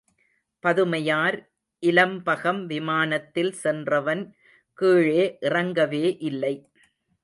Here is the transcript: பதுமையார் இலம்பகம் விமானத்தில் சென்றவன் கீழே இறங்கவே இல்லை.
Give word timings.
பதுமையார் 0.63 1.37
இலம்பகம் 1.83 2.61
விமானத்தில் 2.65 3.53
சென்றவன் 3.63 4.25
கீழே 4.79 5.23
இறங்கவே 5.41 6.05
இல்லை. 6.23 6.55